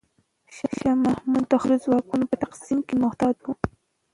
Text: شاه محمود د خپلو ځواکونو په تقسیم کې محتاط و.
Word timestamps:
شاه 0.55 0.93
محمود 1.05 1.45
د 1.49 1.53
خپلو 1.61 1.75
ځواکونو 1.83 2.23
په 2.31 2.35
تقسیم 2.43 2.79
کې 2.87 2.95
محتاط 3.03 3.37
و. 3.43 3.47